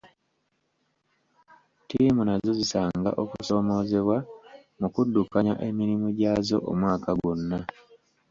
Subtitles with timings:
[1.81, 4.17] Ttiimu nazo zisanga okusoomoozebwa
[4.79, 7.59] mu kuddukanya emirimu gyazo omwaka gwonna.